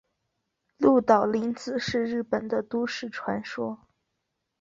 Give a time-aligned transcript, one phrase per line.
[0.79, 3.87] 鹿岛零子是日本的都市传说。